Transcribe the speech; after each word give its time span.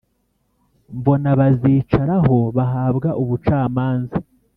mbona 0.97 1.29
bazicaraho 1.39 2.37
bahabwa 2.55 3.09
ubucamanza. 3.21 4.17